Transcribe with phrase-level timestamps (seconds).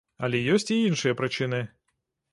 [0.27, 1.63] Але ёсць і іншыя прычыны.